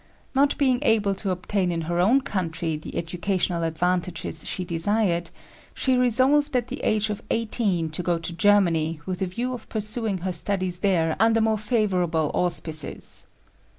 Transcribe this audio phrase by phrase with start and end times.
[0.33, 5.29] Not being able to obtain in her own country the educational advantages she desired,
[5.75, 9.69] she resolved at the age of eighteen to go to Germany with a view of
[9.69, 13.27] pursuing her studies there under more favorable auspices.